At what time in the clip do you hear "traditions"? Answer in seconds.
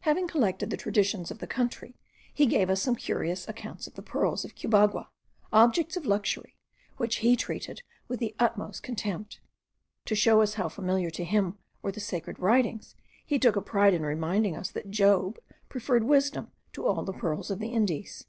0.76-1.30